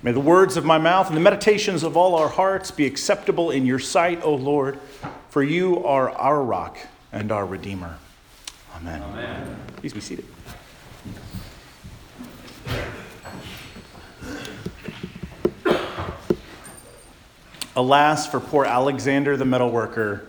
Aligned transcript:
May 0.00 0.12
the 0.12 0.20
words 0.20 0.56
of 0.56 0.64
my 0.64 0.78
mouth 0.78 1.08
and 1.08 1.16
the 1.16 1.20
meditations 1.20 1.82
of 1.82 1.96
all 1.96 2.14
our 2.14 2.28
hearts 2.28 2.70
be 2.70 2.86
acceptable 2.86 3.50
in 3.50 3.66
your 3.66 3.80
sight, 3.80 4.22
O 4.22 4.32
Lord, 4.32 4.78
for 5.28 5.42
you 5.42 5.84
are 5.84 6.10
our 6.10 6.40
rock 6.40 6.78
and 7.12 7.32
our 7.32 7.44
Redeemer. 7.44 7.98
Amen. 8.76 9.02
Amen. 9.02 9.56
Please 9.76 9.92
be 9.92 10.00
seated. 10.00 10.24
Alas 17.74 18.26
for 18.28 18.38
poor 18.38 18.64
Alexander 18.64 19.36
the 19.36 19.44
metalworker, 19.44 20.26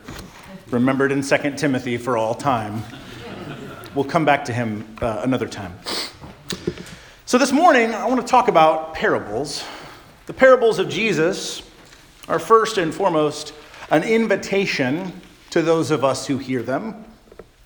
remembered 0.72 1.12
in 1.12 1.22
2 1.22 1.56
Timothy 1.58 1.98
for 1.98 2.18
all 2.18 2.34
time. 2.34 2.84
We'll 3.94 4.06
come 4.06 4.26
back 4.26 4.46
to 4.46 4.54
him 4.54 4.96
uh, 5.02 5.22
another 5.24 5.48
time. 5.48 5.74
So, 7.30 7.38
this 7.38 7.52
morning, 7.52 7.94
I 7.94 8.08
want 8.08 8.20
to 8.22 8.26
talk 8.26 8.48
about 8.48 8.96
parables. 8.96 9.64
The 10.26 10.34
parables 10.34 10.80
of 10.80 10.90
Jesus 10.90 11.62
are 12.28 12.40
first 12.40 12.80
and 12.80 12.92
foremost 12.92 13.54
an 13.92 14.02
invitation 14.02 15.14
to 15.52 15.62
those 15.62 15.92
of 15.92 16.04
us 16.04 16.26
who 16.26 16.40
hear 16.40 16.64
them. 16.64 17.06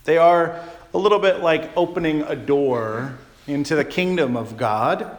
They 0.03 0.17
are 0.17 0.61
a 0.93 0.97
little 0.97 1.19
bit 1.19 1.39
like 1.39 1.71
opening 1.77 2.23
a 2.23 2.35
door 2.35 3.17
into 3.47 3.77
the 3.77 3.85
kingdom 3.85 4.35
of 4.35 4.57
God. 4.57 5.17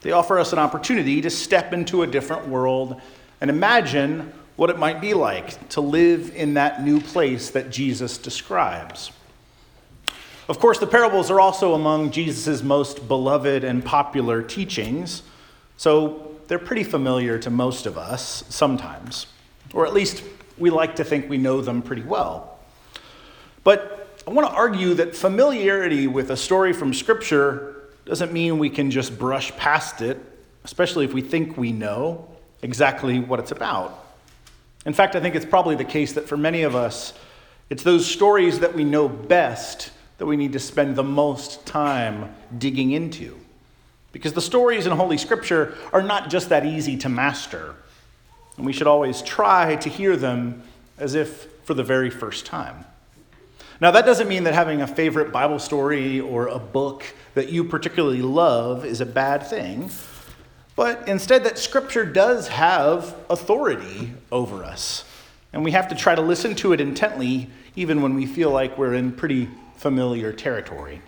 They 0.00 0.12
offer 0.12 0.38
us 0.38 0.54
an 0.54 0.58
opportunity 0.58 1.20
to 1.20 1.28
step 1.28 1.74
into 1.74 2.00
a 2.00 2.06
different 2.06 2.48
world 2.48 2.98
and 3.42 3.50
imagine 3.50 4.32
what 4.56 4.70
it 4.70 4.78
might 4.78 5.02
be 5.02 5.12
like 5.12 5.68
to 5.68 5.82
live 5.82 6.34
in 6.34 6.54
that 6.54 6.82
new 6.82 7.02
place 7.02 7.50
that 7.50 7.68
Jesus 7.68 8.16
describes. 8.16 9.10
Of 10.48 10.58
course, 10.60 10.78
the 10.78 10.86
parables 10.86 11.30
are 11.30 11.40
also 11.40 11.74
among 11.74 12.10
Jesus' 12.10 12.62
most 12.62 13.06
beloved 13.06 13.64
and 13.64 13.84
popular 13.84 14.42
teachings, 14.42 15.22
so 15.76 16.36
they're 16.46 16.58
pretty 16.58 16.84
familiar 16.84 17.38
to 17.40 17.50
most 17.50 17.84
of 17.84 17.98
us 17.98 18.44
sometimes, 18.48 19.26
or 19.74 19.86
at 19.86 19.92
least 19.92 20.22
we 20.56 20.70
like 20.70 20.96
to 20.96 21.04
think 21.04 21.28
we 21.28 21.36
know 21.36 21.60
them 21.60 21.82
pretty 21.82 22.00
well. 22.00 22.58
But 23.62 24.22
I 24.26 24.30
want 24.30 24.48
to 24.48 24.54
argue 24.54 24.94
that 24.94 25.14
familiarity 25.14 26.06
with 26.06 26.30
a 26.30 26.36
story 26.36 26.72
from 26.72 26.94
Scripture 26.94 27.82
doesn't 28.06 28.32
mean 28.32 28.58
we 28.58 28.70
can 28.70 28.90
just 28.90 29.18
brush 29.18 29.54
past 29.58 30.00
it, 30.00 30.18
especially 30.64 31.04
if 31.04 31.12
we 31.12 31.20
think 31.20 31.58
we 31.58 31.72
know 31.72 32.26
exactly 32.62 33.20
what 33.20 33.38
it's 33.38 33.52
about. 33.52 34.06
In 34.86 34.94
fact, 34.94 35.14
I 35.14 35.20
think 35.20 35.34
it's 35.34 35.44
probably 35.44 35.76
the 35.76 35.84
case 35.84 36.14
that 36.14 36.26
for 36.26 36.38
many 36.38 36.62
of 36.62 36.74
us, 36.74 37.12
it's 37.68 37.82
those 37.82 38.06
stories 38.06 38.60
that 38.60 38.74
we 38.74 38.84
know 38.84 39.10
best 39.10 39.90
that 40.18 40.26
we 40.26 40.36
need 40.36 40.52
to 40.52 40.58
spend 40.58 40.96
the 40.96 41.04
most 41.04 41.64
time 41.66 42.34
digging 42.56 42.90
into. 42.90 43.38
Because 44.12 44.32
the 44.32 44.42
stories 44.42 44.86
in 44.86 44.92
Holy 44.92 45.18
Scripture 45.18 45.76
are 45.92 46.02
not 46.02 46.30
just 46.30 46.48
that 46.48 46.66
easy 46.66 46.96
to 46.98 47.08
master. 47.08 47.74
And 48.56 48.66
we 48.66 48.72
should 48.72 48.86
always 48.86 49.22
try 49.22 49.76
to 49.76 49.88
hear 49.88 50.16
them 50.16 50.62
as 50.98 51.14
if 51.14 51.46
for 51.64 51.74
the 51.74 51.84
very 51.84 52.10
first 52.10 52.46
time. 52.46 52.84
Now, 53.80 53.92
that 53.92 54.04
doesn't 54.04 54.28
mean 54.28 54.44
that 54.44 54.54
having 54.54 54.82
a 54.82 54.86
favorite 54.88 55.30
Bible 55.30 55.60
story 55.60 56.20
or 56.20 56.48
a 56.48 56.58
book 56.58 57.04
that 57.34 57.50
you 57.50 57.62
particularly 57.62 58.22
love 58.22 58.84
is 58.84 59.00
a 59.00 59.06
bad 59.06 59.46
thing 59.46 59.90
but 60.78 61.08
instead 61.08 61.42
that 61.42 61.58
Scripture 61.58 62.04
does 62.04 62.46
have 62.46 63.16
authority 63.28 64.12
over 64.30 64.62
us. 64.62 65.04
And 65.52 65.64
we 65.64 65.72
have 65.72 65.88
to 65.88 65.96
try 65.96 66.14
to 66.14 66.22
listen 66.22 66.54
to 66.54 66.72
it 66.72 66.80
intently, 66.80 67.50
even 67.74 68.00
when 68.00 68.14
we 68.14 68.26
feel 68.26 68.52
like 68.52 68.78
we're 68.78 68.94
in 68.94 69.10
pretty 69.10 69.48
familiar 69.78 70.32
territory. 70.32 71.00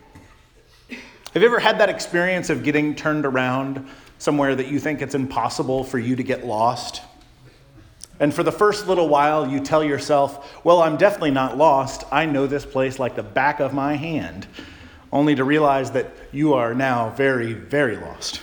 Have 0.89 1.43
you 1.43 1.49
ever 1.49 1.59
had 1.59 1.79
that 1.81 1.89
experience 1.89 2.51
of 2.51 2.63
getting 2.63 2.95
turned 2.95 3.27
around 3.27 3.89
somewhere 4.19 4.55
that 4.55 4.69
you 4.69 4.79
think 4.79 5.03
it's 5.03 5.15
impossible 5.15 5.83
for 5.83 5.99
you 5.99 6.15
to 6.15 6.23
get 6.23 6.47
lost? 6.47 7.03
And 8.21 8.33
for 8.33 8.45
the 8.45 8.53
first 8.53 8.87
little 8.87 9.09
while, 9.09 9.49
you 9.49 9.59
tell 9.61 9.83
yourself, 9.83 10.65
Well, 10.65 10.83
I'm 10.83 10.97
definitely 10.97 11.33
not 11.33 11.57
lost. 11.57 12.05
I 12.13 12.27
know 12.27 12.47
this 12.47 12.65
place 12.65 12.99
like 12.99 13.17
the 13.17 13.25
back 13.25 13.59
of 13.59 13.75
my 13.75 13.95
hand, 13.97 14.47
only 15.13 15.35
to 15.35 15.43
realize 15.43 15.91
that 15.93 16.13
you 16.31 16.55
are 16.55 16.73
now 16.73 17.11
very, 17.11 17.55
very 17.55 17.97
lost. 17.97 18.41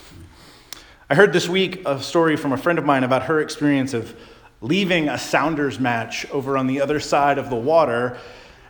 I 1.09 1.15
heard 1.15 1.31
this 1.31 1.47
week 1.47 1.83
a 1.85 2.01
story 2.01 2.35
from 2.35 2.51
a 2.51 2.57
friend 2.57 2.77
of 2.77 2.85
mine 2.85 3.05
about 3.05 3.23
her 3.23 3.39
experience 3.39 3.93
of 3.93 4.13
leaving 4.59 5.07
a 5.07 5.17
Sounders 5.17 5.79
match 5.79 6.29
over 6.31 6.57
on 6.57 6.67
the 6.67 6.81
other 6.81 6.99
side 6.99 7.37
of 7.37 7.49
the 7.49 7.55
water 7.55 8.17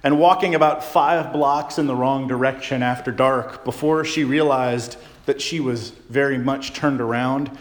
and 0.03 0.19
walking 0.19 0.55
about 0.55 0.83
five 0.83 1.33
blocks 1.33 1.77
in 1.77 1.87
the 1.87 1.95
wrong 1.95 2.27
direction 2.27 2.83
after 2.83 3.11
dark 3.11 3.63
before 3.65 4.05
she 4.05 4.23
realized 4.23 4.97
that 5.25 5.41
she 5.41 5.59
was 5.59 5.89
very 6.09 6.37
much 6.37 6.73
turned 6.73 7.01
around 7.01 7.51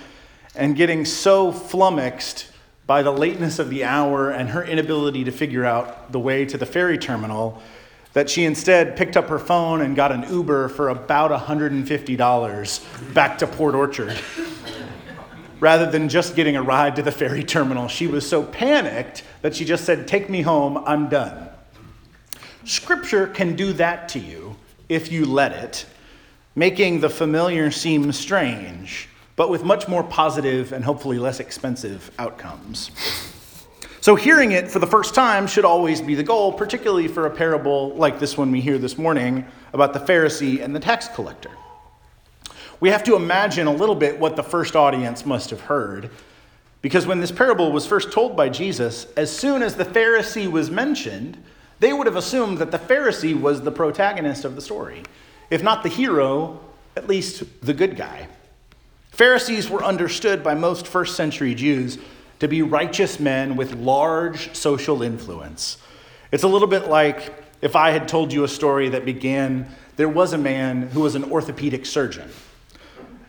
and 0.55 0.77
getting 0.77 1.05
so 1.05 1.53
flummoxed 1.53 2.51
by 2.87 3.03
the 3.03 3.11
lateness 3.11 3.59
of 3.59 3.69
the 3.69 3.85
hour 3.85 4.31
and 4.31 4.51
her 4.51 4.65
inability 4.65 5.25
to 5.25 5.33
figure 5.33 5.65
out 5.65 6.13
the 6.13 6.21
way 6.21 6.45
to 6.45 6.57
the 6.57 6.67
ferry 6.67 6.97
terminal 6.97 7.61
that 8.13 8.31
she 8.31 8.45
instead 8.45 8.97
picked 8.97 9.17
up 9.17 9.29
her 9.29 9.39
phone 9.39 9.83
and 9.83 9.95
got 9.97 10.11
an 10.11 10.25
Uber 10.33 10.69
for 10.69 10.89
about 10.89 11.31
$150 11.31 13.13
back 13.15 13.39
to 13.39 13.47
Port 13.47 13.75
Orchard 13.75 14.19
rather 15.61 15.91
than 15.91 16.09
just 16.09 16.37
getting 16.37 16.57
a 16.57 16.63
ride 16.63 16.97
to 16.97 17.03
the 17.03 17.13
ferry 17.13 17.45
terminal. 17.45 17.89
She 17.89 18.07
was 18.07 18.27
so 18.27 18.43
panicked 18.43 19.23
that 19.43 19.55
she 19.55 19.65
just 19.65 19.85
said, 19.85 20.07
Take 20.07 20.31
me 20.31 20.43
home, 20.43 20.79
I'm 20.87 21.09
done. 21.09 21.49
Scripture 22.67 23.27
can 23.27 23.57
do 23.57 23.73
that 23.75 24.09
to 24.11 24.19
you 24.19 24.57
if 24.89 25.11
you 25.11 25.25
let 25.25 25.53
it, 25.53 25.87
making 26.55 27.01
the 27.01 27.09
familiar 27.09 27.71
seem 27.71 28.13
strange, 28.13 29.09
but 29.37 29.51
with 29.51 29.65
much 29.65 29.89
more 29.89 30.03
positive 30.03 30.73
and 30.73 30.85
hopefully 30.85 31.19
less 31.19 31.41
expensive 31.41 32.11
outcomes. 32.19 32.91
So, 34.01 34.15
hearing 34.15 34.53
it 34.53 34.69
for 34.69 34.79
the 34.79 34.87
first 34.87 35.15
time 35.15 35.47
should 35.47 35.65
always 35.65 36.01
be 36.01 36.15
the 36.15 36.23
goal, 36.23 36.53
particularly 36.53 37.09
for 37.09 37.27
a 37.27 37.31
parable 37.31 37.95
like 37.95 38.21
this 38.21 38.37
one 38.37 38.53
we 38.53 38.61
hear 38.61 38.79
this 38.79 38.99
morning 38.99 39.45
about 39.73 39.93
the 39.93 40.01
Pharisee 40.01 40.63
and 40.63 40.75
the 40.75 40.81
tax 40.81 41.09
collector 41.09 41.51
we 42.81 42.91
have 42.91 43.05
to 43.05 43.17
imagine 43.17 43.67
a 43.67 43.73
little 43.73 43.95
bit 43.95 44.19
what 44.19 44.37
the 44.37 44.43
first 44.43 44.77
audience 44.77 45.25
must 45.25 45.51
have 45.51 45.61
heard. 45.61 46.11
Because 46.83 47.07
when 47.07 47.21
this 47.21 47.33
parable 47.33 47.73
was 47.73 47.87
first 47.87 48.13
told 48.13 48.37
by 48.37 48.49
Jesus, 48.49 49.07
as 49.17 49.35
soon 49.35 49.63
as 49.63 49.75
the 49.75 49.85
Pharisee 49.85 50.51
was 50.51 50.71
mentioned, 50.71 51.43
they 51.79 51.93
would 51.93 52.07
have 52.07 52.17
assumed 52.17 52.59
that 52.59 52.71
the 52.71 52.79
Pharisee 52.79 53.39
was 53.39 53.63
the 53.63 53.71
protagonist 53.71 54.45
of 54.45 54.55
the 54.55 54.63
story. 54.63 55.03
If 55.51 55.63
not 55.63 55.83
the 55.83 55.89
hero, 55.89 56.61
at 56.97 57.07
least 57.07 57.45
the 57.63 57.75
good 57.75 57.97
guy. 57.97 58.29
Pharisees 59.11 59.71
were 59.71 59.85
understood 59.85 60.43
by 60.43 60.55
most 60.55 60.87
first 60.87 61.17
century 61.17 61.55
Jews 61.55 61.99
to 62.39 62.49
be 62.49 62.63
righteous 62.63 63.19
men 63.19 63.57
with 63.57 63.75
large 63.75 64.55
social 64.55 65.03
influence. 65.03 65.79
It's 66.33 66.43
a 66.43 66.49
little 66.49 66.69
bit 66.69 66.89
like 66.89 67.33
if 67.63 67.77
I 67.77 67.91
had 67.91 68.09
told 68.09 68.33
you 68.33 68.45
a 68.45 68.49
story 68.49 68.91
that 68.91 69.05
began 69.05 69.69
there 69.97 70.09
was 70.09 70.33
a 70.33 70.39
man 70.39 70.83
who 70.89 71.01
was 71.01 71.15
an 71.15 71.25
orthopedic 71.25 71.87
surgeon. 71.87 72.31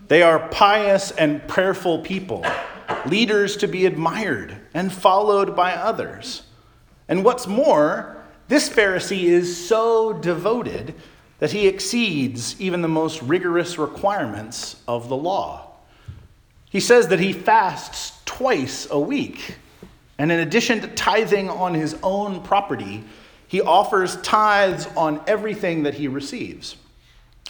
They 0.07 0.21
are 0.21 0.47
pious 0.49 1.11
and 1.11 1.45
prayerful 1.47 1.99
people, 1.99 2.45
leaders 3.05 3.57
to 3.57 3.67
be 3.67 3.85
admired 3.85 4.57
and 4.73 4.91
followed 4.91 5.55
by 5.55 5.73
others. 5.73 6.43
And 7.07 7.23
what's 7.23 7.47
more, 7.47 8.17
this 8.47 8.69
Pharisee 8.69 9.23
is 9.23 9.67
so 9.67 10.13
devoted 10.13 10.93
that 11.39 11.51
he 11.51 11.67
exceeds 11.67 12.59
even 12.59 12.81
the 12.81 12.87
most 12.87 13.21
rigorous 13.21 13.77
requirements 13.77 14.77
of 14.87 15.09
the 15.09 15.17
law. 15.17 15.71
He 16.69 16.79
says 16.79 17.09
that 17.09 17.19
he 17.19 17.33
fasts 17.33 18.19
twice 18.25 18.87
a 18.89 18.99
week. 18.99 19.57
And 20.17 20.31
in 20.31 20.39
addition 20.39 20.81
to 20.81 20.87
tithing 20.87 21.49
on 21.49 21.73
his 21.73 21.95
own 22.01 22.41
property, 22.41 23.03
he 23.47 23.61
offers 23.61 24.19
tithes 24.21 24.87
on 24.97 25.21
everything 25.27 25.83
that 25.83 25.93
he 25.93 26.07
receives 26.07 26.75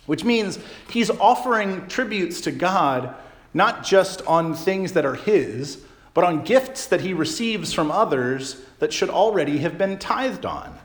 which 0.07 0.24
means 0.24 0.57
he's 0.90 1.12
offering 1.12 1.86
tributes 1.88 2.41
to 2.41 2.52
God 2.52 3.13
not 3.54 3.83
just 3.83 4.21
on 4.24 4.56
things 4.56 4.94
that 4.94 5.06
are 5.06 5.16
his, 5.16 5.83
but 6.13 6.24
on 6.24 6.44
gifts 6.44 6.88
that 6.88 7.01
he 7.01 7.13
receives 7.13 7.71
from 7.71 7.92
others 7.92 8.62
that 8.80 8.92
should 8.92 9.10
already 9.10 9.60
have 9.60 9.77
been 9.77 9.98
tithed 10.00 10.45
on. 10.45 10.77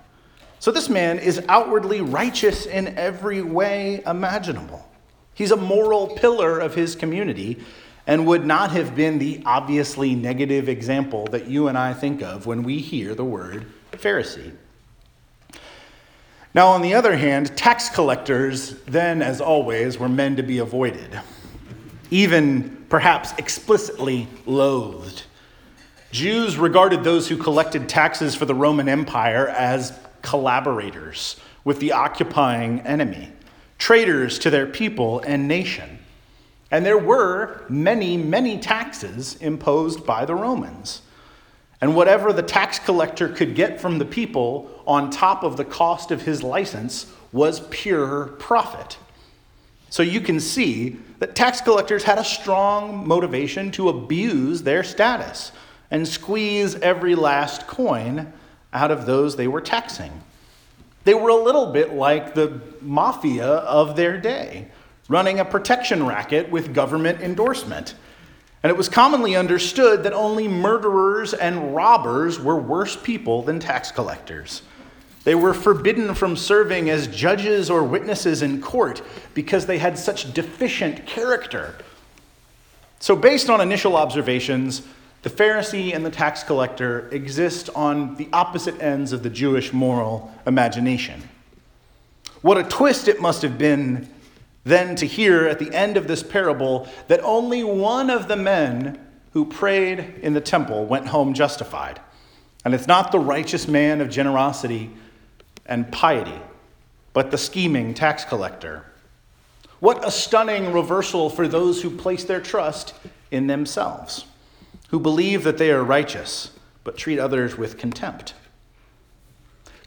So 0.62 0.70
this 0.70 0.88
man 0.88 1.18
is 1.18 1.42
outwardly 1.48 2.02
righteous 2.02 2.66
in 2.66 2.96
every 2.96 3.42
way 3.42 4.00
imaginable. 4.06 4.88
He's 5.34 5.50
a 5.50 5.56
moral 5.56 6.06
pillar 6.06 6.60
of 6.60 6.72
his 6.72 6.94
community 6.94 7.58
and 8.06 8.28
would 8.28 8.46
not 8.46 8.70
have 8.70 8.94
been 8.94 9.18
the 9.18 9.42
obviously 9.44 10.14
negative 10.14 10.68
example 10.68 11.26
that 11.32 11.48
you 11.48 11.66
and 11.66 11.76
I 11.76 11.92
think 11.92 12.22
of 12.22 12.46
when 12.46 12.62
we 12.62 12.78
hear 12.78 13.12
the 13.16 13.24
word 13.24 13.66
Pharisee. 13.90 14.52
Now, 16.54 16.68
on 16.68 16.80
the 16.80 16.94
other 16.94 17.16
hand, 17.16 17.56
tax 17.56 17.88
collectors, 17.88 18.76
then 18.84 19.20
as 19.20 19.40
always, 19.40 19.98
were 19.98 20.08
men 20.08 20.36
to 20.36 20.44
be 20.44 20.58
avoided, 20.58 21.18
even 22.12 22.86
perhaps 22.88 23.32
explicitly 23.36 24.28
loathed. 24.46 25.24
Jews 26.12 26.56
regarded 26.56 27.02
those 27.02 27.26
who 27.26 27.36
collected 27.36 27.88
taxes 27.88 28.36
for 28.36 28.44
the 28.44 28.54
Roman 28.54 28.88
Empire 28.88 29.48
as 29.48 29.98
collaborators 30.22 31.36
with 31.64 31.80
the 31.80 31.92
occupying 31.92 32.80
enemy, 32.80 33.30
traitors 33.78 34.38
to 34.40 34.50
their 34.50 34.66
people 34.66 35.20
and 35.20 35.46
nation. 35.46 35.98
And 36.70 36.86
there 36.86 36.98
were 36.98 37.64
many, 37.68 38.16
many 38.16 38.58
taxes 38.58 39.36
imposed 39.36 40.06
by 40.06 40.24
the 40.24 40.34
Romans. 40.34 41.02
And 41.80 41.94
whatever 41.94 42.32
the 42.32 42.42
tax 42.42 42.78
collector 42.78 43.28
could 43.28 43.54
get 43.54 43.80
from 43.80 43.98
the 43.98 44.04
people 44.04 44.70
on 44.86 45.10
top 45.10 45.42
of 45.42 45.56
the 45.56 45.64
cost 45.64 46.10
of 46.10 46.22
his 46.22 46.42
license 46.42 47.12
was 47.32 47.60
pure 47.70 48.26
profit. 48.38 48.96
So 49.90 50.02
you 50.02 50.20
can 50.20 50.40
see 50.40 50.96
that 51.18 51.34
tax 51.34 51.60
collectors 51.60 52.04
had 52.04 52.18
a 52.18 52.24
strong 52.24 53.06
motivation 53.06 53.70
to 53.72 53.90
abuse 53.90 54.62
their 54.62 54.82
status 54.82 55.52
and 55.90 56.08
squeeze 56.08 56.76
every 56.76 57.14
last 57.14 57.66
coin 57.66 58.32
out 58.72 58.90
of 58.90 59.06
those 59.06 59.36
they 59.36 59.48
were 59.48 59.60
taxing. 59.60 60.22
They 61.04 61.14
were 61.14 61.30
a 61.30 61.36
little 61.36 61.72
bit 61.72 61.94
like 61.94 62.34
the 62.34 62.60
mafia 62.80 63.46
of 63.46 63.96
their 63.96 64.18
day, 64.18 64.68
running 65.08 65.40
a 65.40 65.44
protection 65.44 66.06
racket 66.06 66.50
with 66.50 66.74
government 66.74 67.20
endorsement. 67.20 67.94
And 68.62 68.70
it 68.70 68.76
was 68.76 68.88
commonly 68.88 69.34
understood 69.34 70.04
that 70.04 70.12
only 70.12 70.46
murderers 70.46 71.34
and 71.34 71.74
robbers 71.74 72.38
were 72.38 72.56
worse 72.56 72.94
people 72.94 73.42
than 73.42 73.58
tax 73.58 73.90
collectors. 73.90 74.62
They 75.24 75.34
were 75.34 75.54
forbidden 75.54 76.14
from 76.14 76.36
serving 76.36 76.90
as 76.90 77.06
judges 77.08 77.70
or 77.70 77.82
witnesses 77.82 78.42
in 78.42 78.60
court 78.60 79.02
because 79.34 79.66
they 79.66 79.78
had 79.78 79.98
such 79.98 80.32
deficient 80.32 81.06
character. 81.06 81.76
So, 82.98 83.16
based 83.16 83.50
on 83.50 83.60
initial 83.60 83.96
observations, 83.96 84.82
the 85.22 85.30
Pharisee 85.30 85.94
and 85.94 86.04
the 86.04 86.10
tax 86.10 86.42
collector 86.42 87.08
exist 87.10 87.70
on 87.76 88.16
the 88.16 88.28
opposite 88.32 88.80
ends 88.82 89.12
of 89.12 89.22
the 89.22 89.30
Jewish 89.30 89.72
moral 89.72 90.32
imagination. 90.46 91.28
What 92.42 92.58
a 92.58 92.64
twist 92.64 93.06
it 93.06 93.20
must 93.20 93.42
have 93.42 93.56
been 93.56 94.08
then 94.64 94.96
to 94.96 95.06
hear 95.06 95.46
at 95.46 95.60
the 95.60 95.72
end 95.72 95.96
of 95.96 96.08
this 96.08 96.24
parable 96.24 96.88
that 97.06 97.20
only 97.22 97.62
one 97.62 98.10
of 98.10 98.26
the 98.26 98.36
men 98.36 98.98
who 99.32 99.44
prayed 99.44 100.14
in 100.22 100.34
the 100.34 100.40
temple 100.40 100.86
went 100.86 101.06
home 101.06 101.34
justified. 101.34 102.00
And 102.64 102.74
it's 102.74 102.88
not 102.88 103.12
the 103.12 103.18
righteous 103.20 103.68
man 103.68 104.00
of 104.00 104.10
generosity 104.10 104.90
and 105.66 105.90
piety, 105.92 106.40
but 107.12 107.30
the 107.30 107.38
scheming 107.38 107.94
tax 107.94 108.24
collector. 108.24 108.84
What 109.78 110.06
a 110.06 110.10
stunning 110.10 110.72
reversal 110.72 111.30
for 111.30 111.46
those 111.46 111.80
who 111.80 111.90
place 111.96 112.24
their 112.24 112.40
trust 112.40 112.94
in 113.30 113.46
themselves 113.46 114.26
who 114.92 115.00
believe 115.00 115.42
that 115.42 115.56
they 115.56 115.72
are 115.72 115.82
righteous, 115.82 116.50
but 116.84 116.98
treat 116.98 117.18
others 117.18 117.56
with 117.56 117.78
contempt. 117.78 118.34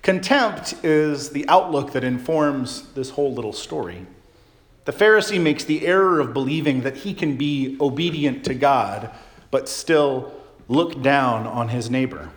Contempt 0.01 0.73
is 0.83 1.29
the 1.29 1.47
outlook 1.47 1.93
that 1.93 2.03
informs 2.03 2.91
this 2.93 3.11
whole 3.11 3.31
little 3.31 3.53
story. 3.53 4.07
The 4.85 4.91
Pharisee 4.91 5.39
makes 5.39 5.63
the 5.63 5.85
error 5.85 6.19
of 6.19 6.33
believing 6.33 6.81
that 6.81 6.97
he 6.97 7.13
can 7.13 7.37
be 7.37 7.77
obedient 7.79 8.43
to 8.45 8.55
God, 8.55 9.11
but 9.51 9.69
still 9.69 10.33
look 10.67 11.01
down 11.03 11.45
on 11.45 11.69
his 11.69 11.89
neighbor. 11.89 12.31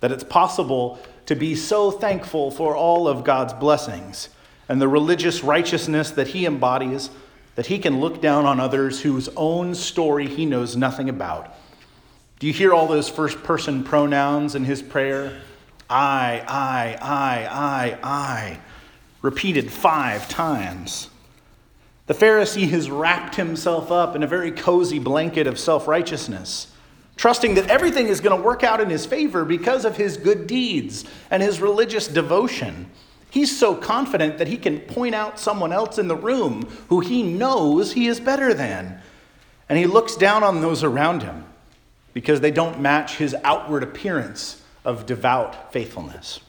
That 0.00 0.12
it's 0.12 0.24
possible 0.24 1.00
to 1.26 1.34
be 1.34 1.56
so 1.56 1.90
thankful 1.90 2.52
for 2.52 2.76
all 2.76 3.08
of 3.08 3.24
God's 3.24 3.52
blessings 3.52 4.28
and 4.68 4.80
the 4.80 4.88
religious 4.88 5.42
righteousness 5.42 6.12
that 6.12 6.28
he 6.28 6.46
embodies 6.46 7.10
that 7.56 7.66
he 7.66 7.80
can 7.80 8.00
look 8.00 8.22
down 8.22 8.46
on 8.46 8.60
others 8.60 9.00
whose 9.00 9.28
own 9.36 9.74
story 9.74 10.28
he 10.28 10.46
knows 10.46 10.76
nothing 10.76 11.08
about 11.08 11.52
do 12.40 12.46
you 12.46 12.54
hear 12.54 12.72
all 12.72 12.86
those 12.86 13.10
first 13.10 13.42
person 13.42 13.84
pronouns 13.84 14.54
in 14.54 14.64
his 14.64 14.80
prayer? 14.80 15.38
I, 15.90 16.42
I, 16.48 16.98
I, 17.02 17.48
I, 17.50 17.98
I, 18.02 18.60
repeated 19.20 19.70
five 19.70 20.26
times. 20.26 21.10
The 22.06 22.14
Pharisee 22.14 22.70
has 22.70 22.90
wrapped 22.90 23.36
himself 23.36 23.92
up 23.92 24.16
in 24.16 24.22
a 24.22 24.26
very 24.26 24.52
cozy 24.52 24.98
blanket 24.98 25.46
of 25.46 25.58
self 25.58 25.86
righteousness, 25.86 26.72
trusting 27.14 27.56
that 27.56 27.68
everything 27.68 28.06
is 28.06 28.22
going 28.22 28.34
to 28.34 28.42
work 28.42 28.64
out 28.64 28.80
in 28.80 28.88
his 28.88 29.04
favor 29.04 29.44
because 29.44 29.84
of 29.84 29.98
his 29.98 30.16
good 30.16 30.46
deeds 30.46 31.04
and 31.30 31.42
his 31.42 31.60
religious 31.60 32.08
devotion. 32.08 32.90
He's 33.28 33.56
so 33.56 33.74
confident 33.74 34.38
that 34.38 34.48
he 34.48 34.56
can 34.56 34.80
point 34.80 35.14
out 35.14 35.38
someone 35.38 35.72
else 35.72 35.98
in 35.98 36.08
the 36.08 36.16
room 36.16 36.62
who 36.88 37.00
he 37.00 37.22
knows 37.22 37.92
he 37.92 38.06
is 38.06 38.18
better 38.18 38.54
than. 38.54 38.98
And 39.68 39.78
he 39.78 39.86
looks 39.86 40.16
down 40.16 40.42
on 40.42 40.62
those 40.62 40.82
around 40.82 41.22
him 41.22 41.44
because 42.12 42.40
they 42.40 42.50
don't 42.50 42.80
match 42.80 43.16
his 43.16 43.34
outward 43.44 43.82
appearance 43.82 44.62
of 44.84 45.06
devout 45.06 45.72
faithfulness. 45.72 46.40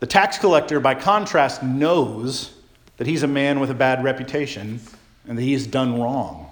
The 0.00 0.06
tax 0.06 0.38
collector, 0.38 0.80
by 0.80 0.94
contrast, 0.94 1.62
knows 1.62 2.52
that 2.96 3.06
he's 3.06 3.22
a 3.22 3.28
man 3.28 3.60
with 3.60 3.70
a 3.70 3.74
bad 3.74 4.02
reputation 4.02 4.80
and 5.26 5.38
that 5.38 5.42
he's 5.42 5.66
done 5.66 6.00
wrong. 6.00 6.50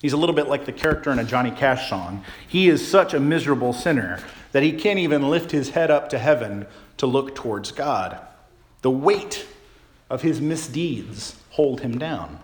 He's 0.00 0.12
a 0.12 0.16
little 0.16 0.34
bit 0.34 0.48
like 0.48 0.66
the 0.66 0.72
character 0.72 1.10
in 1.10 1.18
a 1.18 1.24
Johnny 1.24 1.50
Cash 1.50 1.88
song. 1.88 2.24
He 2.46 2.68
is 2.68 2.86
such 2.86 3.14
a 3.14 3.20
miserable 3.20 3.72
sinner 3.72 4.20
that 4.52 4.62
he 4.62 4.72
can't 4.72 4.98
even 4.98 5.28
lift 5.28 5.50
his 5.50 5.70
head 5.70 5.90
up 5.90 6.10
to 6.10 6.18
heaven 6.18 6.66
to 6.98 7.06
look 7.06 7.34
towards 7.34 7.72
God. 7.72 8.20
The 8.82 8.90
weight 8.90 9.46
of 10.10 10.22
his 10.22 10.40
misdeeds 10.40 11.36
hold 11.50 11.80
him 11.80 11.98
down. 11.98 12.38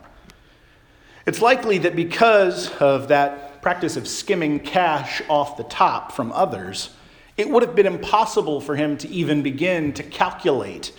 It's 1.31 1.41
likely 1.41 1.79
that 1.79 1.95
because 1.95 2.73
of 2.79 3.07
that 3.07 3.63
practice 3.63 3.97
of 3.97 4.09
skimming 4.09 4.59
cash 4.59 5.23
off 5.29 5.57
the 5.57 5.63
top 5.63 6.11
from 6.11 6.33
others, 6.33 6.91
it 7.37 7.49
would 7.49 7.63
have 7.63 7.77
been 7.77 7.87
impossible 7.87 8.61
for 8.61 8.75
him 8.75 8.97
to 8.97 9.09
even 9.11 9.41
begin 9.41 9.93
to 9.93 10.03
calculate 10.03 10.91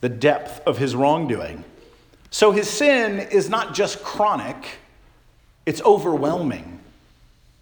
the 0.00 0.08
depth 0.08 0.60
of 0.64 0.78
his 0.78 0.94
wrongdoing. 0.94 1.64
So 2.30 2.52
his 2.52 2.70
sin 2.70 3.18
is 3.18 3.50
not 3.50 3.74
just 3.74 4.00
chronic, 4.04 4.78
it's 5.66 5.82
overwhelming. 5.82 6.78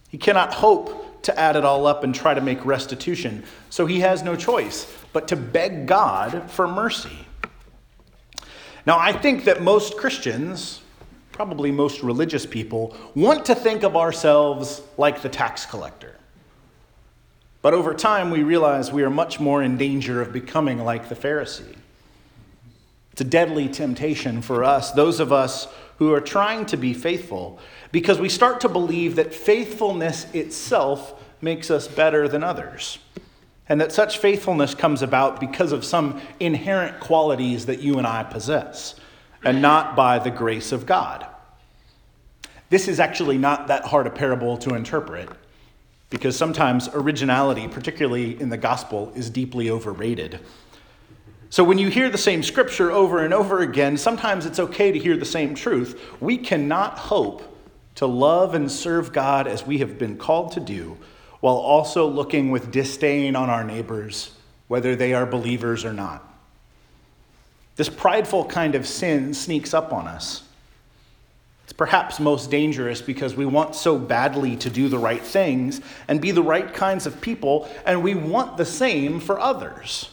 He 0.09 0.19
cannot 0.19 0.53
hope 0.53 1.23
to 1.23 1.39
add 1.39 1.55
it 1.55 1.65
all 1.65 1.87
up 1.87 2.03
and 2.03 2.13
try 2.13 2.35
to 2.35 2.41
make 2.41 2.63
restitution. 2.63 3.43
So 3.71 3.87
he 3.87 4.01
has 4.01 4.21
no 4.21 4.35
choice 4.35 4.85
but 5.13 5.29
to 5.29 5.35
beg 5.35 5.87
God 5.87 6.51
for 6.51 6.67
mercy. 6.67 7.25
Now, 8.85 8.99
I 8.99 9.13
think 9.13 9.45
that 9.45 9.63
most 9.63 9.97
Christians 9.97 10.81
probably 11.39 11.71
most 11.71 12.03
religious 12.03 12.45
people, 12.45 12.93
want 13.15 13.45
to 13.45 13.55
think 13.55 13.83
of 13.83 13.95
ourselves 13.95 14.81
like 14.97 15.21
the 15.21 15.29
tax 15.29 15.65
collector. 15.65 16.13
But 17.61 17.73
over 17.73 17.93
time, 17.93 18.29
we 18.29 18.43
realize 18.43 18.91
we 18.91 19.03
are 19.03 19.09
much 19.09 19.39
more 19.39 19.63
in 19.63 19.77
danger 19.77 20.21
of 20.21 20.33
becoming 20.33 20.79
like 20.79 21.07
the 21.07 21.15
Pharisee. 21.15 21.77
It's 23.13 23.21
a 23.21 23.23
deadly 23.23 23.69
temptation 23.69 24.41
for 24.41 24.65
us, 24.65 24.91
those 24.91 25.21
of 25.21 25.31
us 25.31 25.69
who 25.97 26.13
are 26.13 26.19
trying 26.19 26.65
to 26.65 26.75
be 26.75 26.93
faithful, 26.93 27.57
because 27.93 28.19
we 28.19 28.27
start 28.27 28.59
to 28.59 28.67
believe 28.67 29.15
that 29.15 29.33
faithfulness 29.33 30.25
itself 30.33 31.23
makes 31.41 31.71
us 31.71 31.87
better 31.87 32.27
than 32.27 32.43
others. 32.43 32.99
And 33.69 33.79
that 33.79 33.93
such 33.93 34.17
faithfulness 34.17 34.75
comes 34.75 35.01
about 35.01 35.39
because 35.39 35.71
of 35.71 35.85
some 35.85 36.19
inherent 36.41 36.99
qualities 36.99 37.67
that 37.67 37.79
you 37.79 37.97
and 37.97 38.05
I 38.05 38.23
possess, 38.23 38.95
and 39.43 39.61
not 39.61 39.95
by 39.95 40.19
the 40.19 40.31
grace 40.31 40.71
of 40.71 40.85
God. 40.85 41.25
This 42.69 42.87
is 42.87 42.99
actually 42.99 43.37
not 43.37 43.67
that 43.67 43.85
hard 43.85 44.07
a 44.07 44.11
parable 44.11 44.57
to 44.59 44.75
interpret 44.75 45.29
because 46.09 46.35
sometimes 46.35 46.89
originality, 46.93 47.67
particularly 47.67 48.39
in 48.39 48.49
the 48.49 48.57
gospel, 48.57 49.11
is 49.15 49.29
deeply 49.29 49.69
overrated. 49.69 50.39
So 51.51 51.63
when 51.63 51.79
you 51.79 51.89
hear 51.89 52.09
the 52.09 52.17
same 52.17 52.43
scripture 52.43 52.91
over 52.91 53.23
and 53.23 53.33
over 53.33 53.59
again, 53.59 53.97
sometimes 53.97 54.45
it's 54.45 54.59
okay 54.59 54.91
to 54.91 54.99
hear 54.99 55.17
the 55.17 55.25
same 55.25 55.55
truth. 55.55 55.99
We 56.19 56.37
cannot 56.37 56.97
hope 56.97 57.43
to 57.95 58.05
love 58.05 58.53
and 58.53 58.71
serve 58.71 59.11
God 59.11 59.47
as 59.47 59.65
we 59.65 59.79
have 59.79 59.97
been 59.97 60.17
called 60.17 60.51
to 60.53 60.59
do 60.59 60.97
while 61.39 61.55
also 61.55 62.07
looking 62.07 62.51
with 62.51 62.71
disdain 62.71 63.35
on 63.35 63.49
our 63.49 63.63
neighbors, 63.63 64.31
whether 64.67 64.95
they 64.95 65.13
are 65.13 65.25
believers 65.25 65.85
or 65.85 65.93
not. 65.93 66.28
This 67.79 67.87
prideful 67.87 68.43
kind 68.43 68.75
of 68.75 68.85
sin 68.85 69.33
sneaks 69.33 69.73
up 69.73 69.93
on 69.93 70.05
us. 70.05 70.43
It's 71.63 71.71
perhaps 71.71 72.19
most 72.19 72.51
dangerous 72.51 73.01
because 73.01 73.37
we 73.37 73.45
want 73.45 73.73
so 73.73 73.97
badly 73.97 74.57
to 74.57 74.69
do 74.69 74.89
the 74.89 74.99
right 74.99 75.21
things 75.21 75.79
and 76.09 76.19
be 76.19 76.31
the 76.31 76.43
right 76.43 76.73
kinds 76.73 77.05
of 77.05 77.21
people, 77.21 77.69
and 77.85 78.03
we 78.03 78.15
want 78.15 78.57
the 78.57 78.65
same 78.65 79.21
for 79.21 79.39
others. 79.39 80.09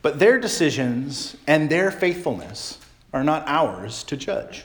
But 0.00 0.18
their 0.18 0.40
decisions 0.40 1.36
and 1.46 1.68
their 1.68 1.90
faithfulness 1.90 2.78
are 3.12 3.22
not 3.22 3.44
ours 3.46 4.02
to 4.04 4.16
judge. 4.16 4.64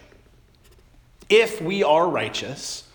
If 1.27 1.62
we 1.62 1.83
are 1.83 2.07
righteous, 2.07 2.88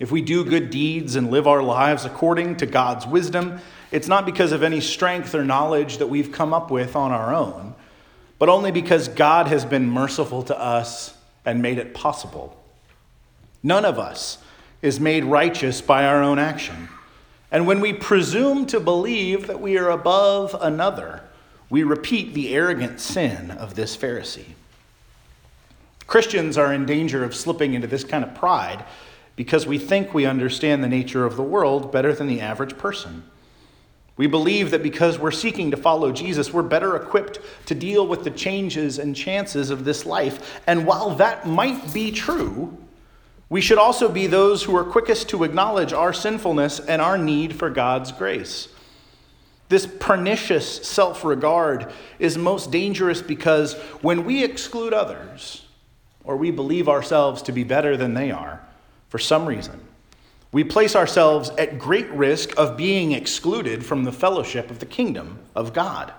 if 0.00 0.10
we 0.10 0.22
do 0.22 0.44
good 0.44 0.70
deeds 0.70 1.14
and 1.14 1.30
live 1.30 1.46
our 1.46 1.62
lives 1.62 2.04
according 2.04 2.56
to 2.56 2.66
God's 2.66 3.06
wisdom, 3.06 3.60
it's 3.92 4.08
not 4.08 4.26
because 4.26 4.50
of 4.50 4.64
any 4.64 4.80
strength 4.80 5.36
or 5.36 5.44
knowledge 5.44 5.98
that 5.98 6.08
we've 6.08 6.32
come 6.32 6.52
up 6.52 6.72
with 6.72 6.96
on 6.96 7.12
our 7.12 7.32
own, 7.32 7.76
but 8.38 8.48
only 8.48 8.70
because 8.70 9.08
God 9.08 9.48
has 9.48 9.64
been 9.64 9.88
merciful 9.88 10.42
to 10.44 10.58
us 10.58 11.16
and 11.44 11.62
made 11.62 11.78
it 11.78 11.94
possible. 11.94 12.56
None 13.62 13.84
of 13.84 13.98
us 13.98 14.38
is 14.82 15.00
made 15.00 15.24
righteous 15.24 15.80
by 15.80 16.04
our 16.04 16.22
own 16.22 16.38
action. 16.38 16.88
And 17.50 17.66
when 17.66 17.80
we 17.80 17.92
presume 17.92 18.66
to 18.66 18.78
believe 18.78 19.46
that 19.46 19.60
we 19.60 19.78
are 19.78 19.90
above 19.90 20.54
another, 20.60 21.22
we 21.70 21.82
repeat 21.82 22.34
the 22.34 22.54
arrogant 22.54 23.00
sin 23.00 23.50
of 23.50 23.74
this 23.74 23.96
Pharisee. 23.96 24.54
Christians 26.06 26.56
are 26.56 26.72
in 26.72 26.86
danger 26.86 27.24
of 27.24 27.34
slipping 27.34 27.74
into 27.74 27.86
this 27.86 28.04
kind 28.04 28.24
of 28.24 28.34
pride 28.34 28.84
because 29.36 29.66
we 29.66 29.78
think 29.78 30.14
we 30.14 30.24
understand 30.24 30.82
the 30.82 30.88
nature 30.88 31.24
of 31.24 31.36
the 31.36 31.42
world 31.42 31.92
better 31.92 32.12
than 32.12 32.26
the 32.26 32.40
average 32.40 32.78
person. 32.78 33.24
We 34.18 34.26
believe 34.26 34.72
that 34.72 34.82
because 34.82 35.16
we're 35.16 35.30
seeking 35.30 35.70
to 35.70 35.76
follow 35.76 36.10
Jesus, 36.10 36.52
we're 36.52 36.62
better 36.64 36.96
equipped 36.96 37.38
to 37.66 37.74
deal 37.74 38.06
with 38.06 38.24
the 38.24 38.30
changes 38.30 38.98
and 38.98 39.14
chances 39.14 39.70
of 39.70 39.84
this 39.84 40.04
life. 40.04 40.60
And 40.66 40.84
while 40.84 41.14
that 41.14 41.46
might 41.46 41.94
be 41.94 42.10
true, 42.10 42.76
we 43.48 43.60
should 43.60 43.78
also 43.78 44.08
be 44.08 44.26
those 44.26 44.64
who 44.64 44.76
are 44.76 44.82
quickest 44.84 45.28
to 45.30 45.44
acknowledge 45.44 45.92
our 45.92 46.12
sinfulness 46.12 46.80
and 46.80 47.00
our 47.00 47.16
need 47.16 47.54
for 47.54 47.70
God's 47.70 48.10
grace. 48.10 48.68
This 49.68 49.86
pernicious 49.86 50.86
self 50.86 51.24
regard 51.24 51.92
is 52.18 52.36
most 52.36 52.72
dangerous 52.72 53.22
because 53.22 53.74
when 54.02 54.24
we 54.24 54.42
exclude 54.42 54.92
others, 54.92 55.64
or 56.24 56.36
we 56.36 56.50
believe 56.50 56.88
ourselves 56.88 57.42
to 57.42 57.52
be 57.52 57.62
better 57.62 57.96
than 57.96 58.14
they 58.14 58.32
are, 58.32 58.60
for 59.10 59.18
some 59.18 59.46
reason, 59.46 59.80
we 60.50 60.64
place 60.64 60.96
ourselves 60.96 61.50
at 61.58 61.78
great 61.78 62.10
risk 62.10 62.56
of 62.56 62.76
being 62.76 63.12
excluded 63.12 63.84
from 63.84 64.04
the 64.04 64.12
fellowship 64.12 64.70
of 64.70 64.78
the 64.78 64.86
kingdom 64.86 65.38
of 65.54 65.72
God. 65.72 66.12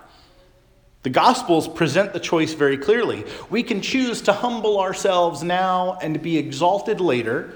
The 1.02 1.10
Gospels 1.10 1.66
present 1.66 2.12
the 2.12 2.20
choice 2.20 2.52
very 2.52 2.76
clearly. 2.76 3.24
We 3.48 3.62
can 3.62 3.80
choose 3.80 4.20
to 4.22 4.32
humble 4.32 4.78
ourselves 4.78 5.42
now 5.42 5.98
and 6.02 6.22
be 6.22 6.36
exalted 6.36 7.00
later, 7.00 7.54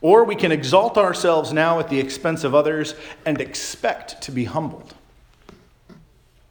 or 0.00 0.24
we 0.24 0.36
can 0.36 0.52
exalt 0.52 0.96
ourselves 0.96 1.52
now 1.52 1.80
at 1.80 1.88
the 1.88 1.98
expense 1.98 2.44
of 2.44 2.54
others 2.54 2.94
and 3.26 3.40
expect 3.40 4.22
to 4.22 4.30
be 4.30 4.44
humbled. 4.44 4.94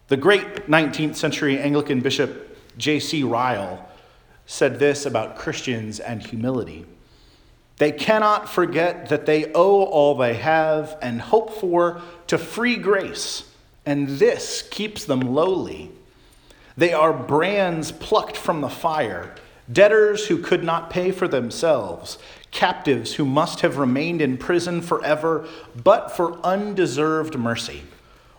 The 0.10 0.18
great 0.18 0.68
19th 0.68 1.16
century 1.16 1.58
Anglican 1.58 2.02
bishop 2.02 2.58
J.C. 2.78 3.24
Ryle 3.24 3.88
said 4.46 4.78
this 4.78 5.06
about 5.06 5.38
Christians 5.38 6.00
and 6.00 6.22
humility. 6.22 6.86
They 7.78 7.92
cannot 7.92 8.50
forget 8.50 9.10
that 9.10 9.26
they 9.26 9.52
owe 9.54 9.84
all 9.84 10.16
they 10.16 10.36
have 10.36 10.98
and 11.02 11.20
hope 11.20 11.54
for 11.60 12.02
to 12.28 12.38
free 12.38 12.78
grace, 12.78 13.50
and 13.86 14.08
this 14.08 14.62
keeps 14.62 15.06
them 15.06 15.22
lowly. 15.22 15.92
They 16.78 16.94
are 16.94 17.14
brands 17.14 17.92
plucked 17.92 18.38
from 18.38 18.62
the 18.62 18.70
fire, 18.70 19.36
debtors 19.72 20.28
who 20.28 20.38
could 20.38 20.64
not 20.64 20.90
pay 20.90 21.12
for 21.12 21.28
themselves, 21.28 22.18
captives 22.52 23.16
who 23.16 23.26
must 23.26 23.62
have 23.62 23.78
remained 23.78 24.22
in 24.22 24.38
prison 24.38 24.82
forever 24.82 25.48
but 25.84 26.16
for 26.16 26.40
undeserved 26.46 27.38
mercy, 27.38 27.82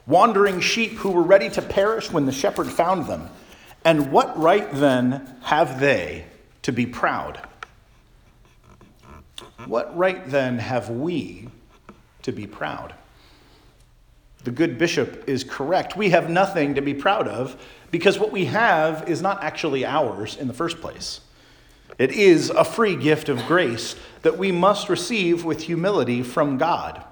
wandering 0.06 0.60
sheep 0.60 0.92
who 0.92 1.10
were 1.10 1.22
ready 1.22 1.50
to 1.50 1.62
perish 1.62 2.10
when 2.10 2.26
the 2.26 2.32
shepherd 2.32 2.68
found 2.68 3.06
them. 3.06 3.28
And 3.84 4.12
what 4.12 4.38
right 4.38 4.70
then 4.72 5.36
have 5.42 5.80
they 5.80 6.26
to 6.62 6.72
be 6.72 6.86
proud? 6.86 7.40
Mm-hmm. 9.36 9.70
What 9.70 9.96
right 9.96 10.28
then 10.28 10.58
have 10.58 10.90
we 10.90 11.48
to 12.22 12.32
be 12.32 12.46
proud? 12.46 12.94
The 14.44 14.50
good 14.50 14.76
bishop 14.78 15.24
is 15.26 15.42
correct. 15.42 15.96
We 15.96 16.10
have 16.10 16.28
nothing 16.28 16.74
to 16.74 16.82
be 16.82 16.94
proud 16.94 17.26
of 17.26 17.60
because 17.90 18.18
what 18.18 18.30
we 18.30 18.44
have 18.46 19.08
is 19.08 19.22
not 19.22 19.42
actually 19.42 19.86
ours 19.86 20.36
in 20.36 20.48
the 20.48 20.54
first 20.54 20.80
place. 20.80 21.20
It 21.98 22.12
is 22.12 22.50
a 22.50 22.64
free 22.64 22.96
gift 22.96 23.28
of 23.28 23.46
grace 23.46 23.96
that 24.22 24.36
we 24.36 24.52
must 24.52 24.88
receive 24.88 25.44
with 25.44 25.62
humility 25.62 26.22
from 26.22 26.58
God. 26.58 27.04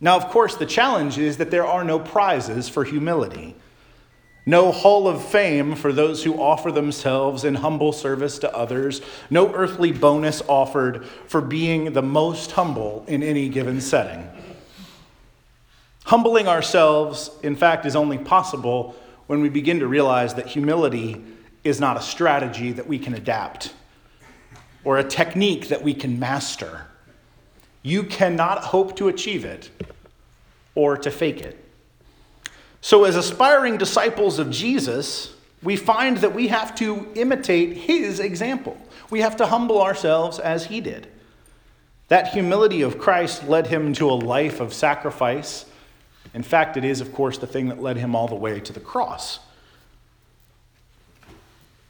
Now, 0.00 0.16
of 0.16 0.28
course, 0.28 0.54
the 0.54 0.66
challenge 0.66 1.18
is 1.18 1.38
that 1.38 1.50
there 1.50 1.66
are 1.66 1.82
no 1.82 1.98
prizes 1.98 2.68
for 2.68 2.84
humility. 2.84 3.56
No 4.48 4.72
hall 4.72 5.06
of 5.06 5.22
fame 5.22 5.74
for 5.74 5.92
those 5.92 6.24
who 6.24 6.40
offer 6.40 6.72
themselves 6.72 7.44
in 7.44 7.56
humble 7.56 7.92
service 7.92 8.38
to 8.38 8.56
others. 8.56 9.02
No 9.28 9.52
earthly 9.52 9.92
bonus 9.92 10.40
offered 10.48 11.04
for 11.26 11.42
being 11.42 11.92
the 11.92 12.00
most 12.00 12.52
humble 12.52 13.04
in 13.06 13.22
any 13.22 13.50
given 13.50 13.82
setting. 13.82 14.26
Humbling 16.06 16.48
ourselves, 16.48 17.30
in 17.42 17.56
fact, 17.56 17.84
is 17.84 17.94
only 17.94 18.16
possible 18.16 18.96
when 19.26 19.42
we 19.42 19.50
begin 19.50 19.80
to 19.80 19.86
realize 19.86 20.32
that 20.32 20.46
humility 20.46 21.22
is 21.62 21.78
not 21.78 21.98
a 21.98 22.00
strategy 22.00 22.72
that 22.72 22.86
we 22.86 22.98
can 22.98 23.12
adapt 23.12 23.74
or 24.82 24.96
a 24.96 25.04
technique 25.04 25.68
that 25.68 25.82
we 25.82 25.92
can 25.92 26.18
master. 26.18 26.86
You 27.82 28.02
cannot 28.02 28.64
hope 28.64 28.96
to 28.96 29.08
achieve 29.08 29.44
it 29.44 29.68
or 30.74 30.96
to 30.96 31.10
fake 31.10 31.42
it. 31.42 31.67
So, 32.80 33.04
as 33.04 33.16
aspiring 33.16 33.76
disciples 33.76 34.38
of 34.38 34.50
Jesus, 34.50 35.34
we 35.62 35.76
find 35.76 36.18
that 36.18 36.34
we 36.34 36.48
have 36.48 36.74
to 36.76 37.08
imitate 37.14 37.76
his 37.76 38.20
example. 38.20 38.76
We 39.10 39.20
have 39.20 39.36
to 39.36 39.46
humble 39.46 39.82
ourselves 39.82 40.38
as 40.38 40.66
he 40.66 40.80
did. 40.80 41.08
That 42.08 42.28
humility 42.28 42.82
of 42.82 42.98
Christ 42.98 43.48
led 43.48 43.66
him 43.66 43.92
to 43.94 44.08
a 44.10 44.12
life 44.12 44.60
of 44.60 44.72
sacrifice. 44.72 45.66
In 46.34 46.42
fact, 46.42 46.76
it 46.76 46.84
is, 46.84 47.00
of 47.00 47.12
course, 47.12 47.38
the 47.38 47.46
thing 47.46 47.68
that 47.68 47.82
led 47.82 47.96
him 47.96 48.14
all 48.14 48.28
the 48.28 48.34
way 48.34 48.60
to 48.60 48.72
the 48.72 48.80
cross. 48.80 49.40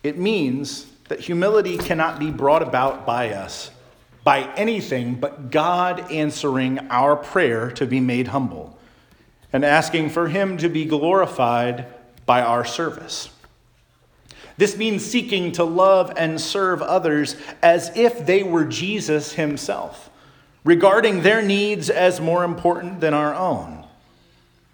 It 0.03 0.17
means 0.17 0.87
that 1.09 1.21
humility 1.21 1.77
cannot 1.77 2.19
be 2.19 2.31
brought 2.31 2.63
about 2.63 3.05
by 3.05 3.31
us 3.31 3.71
by 4.25 4.43
anything 4.55 5.15
but 5.15 5.51
God 5.51 6.11
answering 6.13 6.79
our 6.91 7.17
prayer 7.17 7.71
to 7.73 7.87
be 7.87 8.01
made 8.01 8.29
humble 8.29 8.78
and 9.53 9.65
asking 9.65 10.11
for 10.11 10.29
Him 10.29 10.57
to 10.59 10.69
be 10.69 10.85
glorified 10.85 11.87
by 12.27 12.43
our 12.43 12.65
service. 12.65 13.31
This 14.57 14.77
means 14.77 15.05
seeking 15.05 15.53
to 15.53 15.65
love 15.65 16.13
and 16.17 16.41
serve 16.41 16.83
others 16.83 17.37
as 17.63 17.97
if 17.97 18.27
they 18.27 18.43
were 18.43 18.65
Jesus 18.65 19.33
Himself, 19.33 20.11
regarding 20.65 21.23
their 21.23 21.43
needs 21.43 21.89
as 21.89 22.21
more 22.21 22.45
important 22.45 23.01
than 23.01 23.15
our 23.15 23.35
own. 23.35 23.87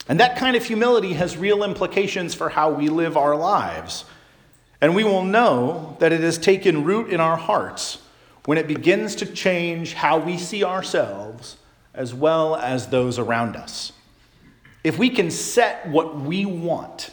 And 0.08 0.20
that 0.20 0.36
kind 0.36 0.56
of 0.56 0.64
humility 0.64 1.14
has 1.14 1.36
real 1.36 1.62
implications 1.62 2.34
for 2.34 2.48
how 2.48 2.70
we 2.70 2.88
live 2.88 3.16
our 3.16 3.36
lives. 3.36 4.04
And 4.80 4.94
we 4.94 5.04
will 5.04 5.24
know 5.24 5.96
that 6.00 6.12
it 6.12 6.20
has 6.20 6.36
taken 6.36 6.84
root 6.84 7.10
in 7.10 7.20
our 7.20 7.36
hearts 7.36 7.98
when 8.44 8.58
it 8.58 8.66
begins 8.66 9.14
to 9.16 9.26
change 9.26 9.94
how 9.94 10.18
we 10.18 10.36
see 10.36 10.62
ourselves 10.62 11.56
as 11.94 12.12
well 12.12 12.56
as 12.56 12.88
those 12.88 13.18
around 13.18 13.56
us 13.56 13.92
if 14.84 14.98
we 14.98 15.08
can 15.08 15.30
set 15.30 15.88
what 15.88 16.20
we 16.20 16.44
want, 16.44 17.10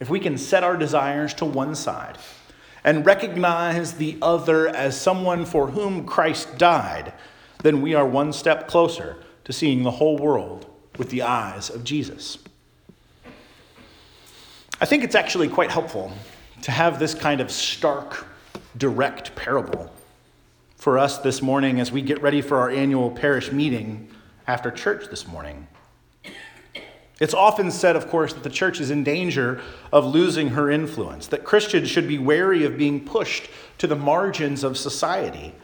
if 0.00 0.10
we 0.10 0.20
can 0.20 0.36
set 0.36 0.62
our 0.62 0.76
desires 0.76 1.32
to 1.34 1.46
one 1.46 1.74
side 1.74 2.18
and 2.84 3.06
recognize 3.06 3.94
the 3.94 4.18
other 4.20 4.68
as 4.68 5.00
someone 5.00 5.46
for 5.46 5.68
whom 5.68 6.04
Christ 6.04 6.58
died, 6.58 7.14
then 7.62 7.80
we 7.80 7.94
are 7.94 8.06
one 8.06 8.32
step 8.32 8.68
closer 8.68 9.16
to 9.44 9.52
seeing 9.52 9.82
the 9.82 9.90
whole 9.90 10.18
world 10.18 10.66
with 10.98 11.08
the 11.10 11.22
eyes 11.22 11.70
of 11.70 11.84
Jesus. 11.84 12.38
I 14.80 14.84
think 14.84 15.04
it's 15.04 15.14
actually 15.14 15.48
quite 15.48 15.70
helpful 15.70 16.12
to 16.62 16.70
have 16.70 16.98
this 16.98 17.14
kind 17.14 17.40
of 17.40 17.50
stark, 17.50 18.26
direct 18.76 19.34
parable 19.34 19.92
for 20.76 20.98
us 20.98 21.18
this 21.18 21.40
morning 21.40 21.80
as 21.80 21.92
we 21.92 22.02
get 22.02 22.20
ready 22.20 22.42
for 22.42 22.58
our 22.58 22.68
annual 22.68 23.10
parish 23.10 23.52
meeting 23.52 24.08
after 24.46 24.70
church 24.70 25.08
this 25.08 25.26
morning. 25.26 25.68
It's 27.22 27.34
often 27.34 27.70
said, 27.70 27.94
of 27.94 28.08
course, 28.08 28.32
that 28.34 28.42
the 28.42 28.50
church 28.50 28.80
is 28.80 28.90
in 28.90 29.04
danger 29.04 29.60
of 29.92 30.04
losing 30.04 30.48
her 30.48 30.68
influence, 30.68 31.28
that 31.28 31.44
Christians 31.44 31.88
should 31.88 32.08
be 32.08 32.18
wary 32.18 32.64
of 32.64 32.76
being 32.76 32.98
pushed 32.98 33.48
to 33.78 33.86
the 33.86 33.94
margins 33.94 34.64
of 34.64 34.76
society. 34.76 35.54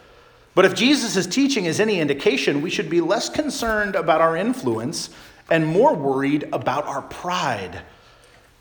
But 0.54 0.66
if 0.66 0.76
Jesus' 0.76 1.26
teaching 1.26 1.64
is 1.64 1.80
any 1.80 1.98
indication, 1.98 2.60
we 2.60 2.70
should 2.70 2.88
be 2.88 3.00
less 3.00 3.28
concerned 3.28 3.96
about 3.96 4.20
our 4.20 4.36
influence 4.36 5.10
and 5.50 5.66
more 5.66 5.96
worried 5.96 6.48
about 6.52 6.86
our 6.86 7.02
pride. 7.02 7.82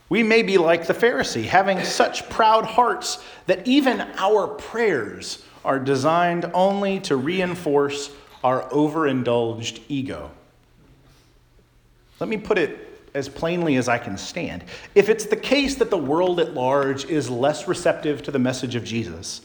We 0.09 0.23
may 0.23 0.41
be 0.41 0.57
like 0.57 0.87
the 0.87 0.95
Pharisee, 0.95 1.45
having 1.45 1.83
such 1.83 2.27
proud 2.31 2.65
hearts 2.65 3.23
that 3.45 3.67
even 3.67 4.01
our 4.17 4.47
prayers 4.47 5.43
are 5.63 5.77
designed 5.77 6.49
only 6.51 6.99
to 7.01 7.15
reinforce 7.15 8.09
our 8.43 8.67
overindulged 8.73 9.81
ego. 9.87 10.31
Let 12.19 12.29
me 12.29 12.37
put 12.37 12.57
it 12.57 12.87
as 13.13 13.29
plainly 13.29 13.75
as 13.75 13.87
I 13.87 13.97
can 13.97 14.17
stand. 14.17 14.63
If 14.95 15.09
it's 15.09 15.25
the 15.25 15.35
case 15.35 15.75
that 15.75 15.89
the 15.89 15.97
world 15.97 16.39
at 16.39 16.53
large 16.53 17.05
is 17.05 17.29
less 17.29 17.67
receptive 17.67 18.21
to 18.23 18.31
the 18.31 18.39
message 18.39 18.75
of 18.75 18.83
Jesus, 18.83 19.41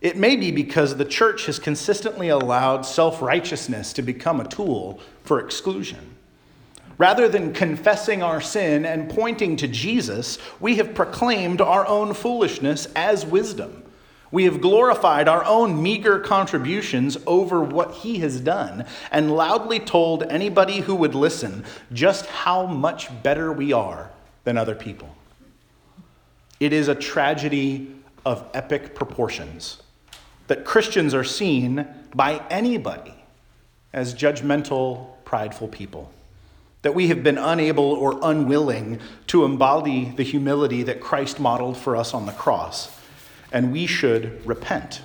it 0.00 0.16
may 0.16 0.36
be 0.36 0.50
because 0.50 0.96
the 0.96 1.04
church 1.04 1.46
has 1.46 1.58
consistently 1.58 2.28
allowed 2.28 2.82
self 2.82 3.22
righteousness 3.22 3.92
to 3.94 4.02
become 4.02 4.40
a 4.40 4.48
tool 4.48 5.00
for 5.22 5.40
exclusion. 5.40 6.16
Rather 6.98 7.28
than 7.28 7.52
confessing 7.52 8.22
our 8.22 8.40
sin 8.40 8.84
and 8.84 9.10
pointing 9.10 9.56
to 9.56 9.68
Jesus, 9.68 10.38
we 10.60 10.76
have 10.76 10.94
proclaimed 10.94 11.60
our 11.60 11.86
own 11.86 12.14
foolishness 12.14 12.86
as 12.94 13.24
wisdom. 13.24 13.82
We 14.32 14.44
have 14.44 14.62
glorified 14.62 15.28
our 15.28 15.44
own 15.44 15.82
meager 15.82 16.18
contributions 16.18 17.18
over 17.26 17.62
what 17.62 17.92
he 17.96 18.18
has 18.20 18.40
done 18.40 18.86
and 19.10 19.36
loudly 19.36 19.78
told 19.78 20.22
anybody 20.24 20.80
who 20.80 20.94
would 20.96 21.14
listen 21.14 21.64
just 21.92 22.26
how 22.26 22.66
much 22.66 23.22
better 23.22 23.52
we 23.52 23.74
are 23.74 24.10
than 24.44 24.56
other 24.56 24.74
people. 24.74 25.14
It 26.58 26.72
is 26.72 26.88
a 26.88 26.94
tragedy 26.94 27.94
of 28.24 28.48
epic 28.54 28.94
proportions, 28.94 29.82
that 30.46 30.64
Christians 30.64 31.12
are 31.12 31.24
seen 31.24 31.86
by 32.14 32.42
anybody 32.48 33.14
as 33.92 34.14
judgmental, 34.14 35.08
prideful 35.24 35.68
people, 35.68 36.10
that 36.82 36.94
we 36.94 37.08
have 37.08 37.22
been 37.22 37.38
unable 37.38 37.92
or 37.92 38.18
unwilling 38.22 39.00
to 39.26 39.44
embody 39.44 40.12
the 40.16 40.22
humility 40.22 40.82
that 40.84 41.00
Christ 41.00 41.38
modeled 41.38 41.76
for 41.76 41.96
us 41.96 42.14
on 42.14 42.26
the 42.26 42.32
cross, 42.32 42.96
and 43.52 43.72
we 43.72 43.86
should 43.86 44.44
repent. 44.46 45.02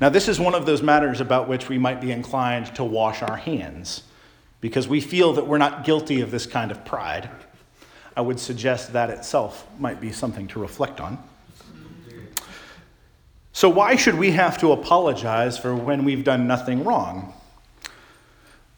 Now, 0.00 0.08
this 0.08 0.28
is 0.28 0.40
one 0.40 0.54
of 0.54 0.66
those 0.66 0.82
matters 0.82 1.20
about 1.20 1.48
which 1.48 1.68
we 1.68 1.78
might 1.78 2.00
be 2.00 2.10
inclined 2.10 2.74
to 2.74 2.84
wash 2.84 3.22
our 3.22 3.36
hands 3.36 4.02
because 4.60 4.88
we 4.88 5.00
feel 5.00 5.34
that 5.34 5.46
we're 5.46 5.58
not 5.58 5.84
guilty 5.84 6.20
of 6.20 6.30
this 6.30 6.46
kind 6.46 6.70
of 6.70 6.84
pride. 6.84 7.30
I 8.16 8.20
would 8.20 8.40
suggest 8.40 8.92
that 8.94 9.10
itself 9.10 9.66
might 9.78 10.00
be 10.00 10.12
something 10.12 10.48
to 10.48 10.60
reflect 10.60 11.00
on. 11.00 11.18
So, 13.52 13.68
why 13.68 13.96
should 13.96 14.14
we 14.18 14.30
have 14.30 14.58
to 14.58 14.72
apologize 14.72 15.58
for 15.58 15.74
when 15.74 16.04
we've 16.04 16.24
done 16.24 16.46
nothing 16.46 16.84
wrong? 16.84 17.34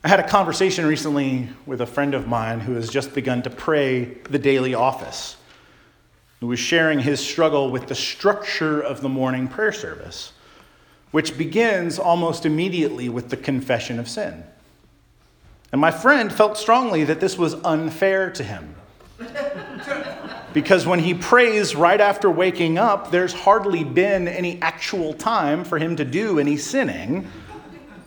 I 0.02 0.08
had 0.08 0.20
a 0.20 0.28
conversation 0.28 0.84
recently 0.84 1.48
with 1.64 1.80
a 1.80 1.86
friend 1.86 2.12
of 2.12 2.26
mine 2.26 2.60
who 2.60 2.74
has 2.74 2.90
just 2.90 3.14
begun 3.14 3.42
to 3.44 3.50
pray 3.50 4.18
the 4.28 4.38
daily 4.38 4.74
office, 4.74 5.36
who 6.44 6.48
was 6.48 6.58
sharing 6.58 6.98
his 6.98 7.20
struggle 7.20 7.70
with 7.70 7.86
the 7.86 7.94
structure 7.94 8.78
of 8.78 9.00
the 9.00 9.08
morning 9.08 9.48
prayer 9.48 9.72
service, 9.72 10.34
which 11.10 11.38
begins 11.38 11.98
almost 11.98 12.44
immediately 12.44 13.08
with 13.08 13.30
the 13.30 13.36
confession 13.38 13.98
of 13.98 14.06
sin. 14.06 14.44
And 15.72 15.80
my 15.80 15.90
friend 15.90 16.30
felt 16.30 16.58
strongly 16.58 17.02
that 17.04 17.18
this 17.18 17.38
was 17.38 17.54
unfair 17.64 18.28
to 18.32 18.44
him. 18.44 18.74
because 20.52 20.86
when 20.86 20.98
he 20.98 21.14
prays 21.14 21.74
right 21.74 21.98
after 21.98 22.28
waking 22.30 22.76
up, 22.76 23.10
there's 23.10 23.32
hardly 23.32 23.82
been 23.82 24.28
any 24.28 24.60
actual 24.60 25.14
time 25.14 25.64
for 25.64 25.78
him 25.78 25.96
to 25.96 26.04
do 26.04 26.38
any 26.38 26.58
sinning. 26.58 27.26